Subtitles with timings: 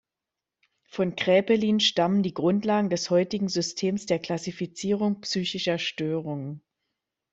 [0.89, 6.63] Von Kraepelin stammen die Grundlagen des heutigen Systems der Klassifizierung psychischer Störungen.